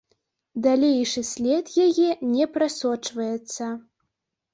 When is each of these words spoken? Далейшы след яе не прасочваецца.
Далейшы 0.65 1.21
след 1.31 1.69
яе 1.87 2.07
не 2.31 2.47
прасочваецца. 2.55 3.69